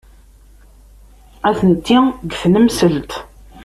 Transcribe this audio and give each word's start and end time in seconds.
Atenti 1.49 1.99
deg 2.27 2.31
tnemselt. 2.41 3.11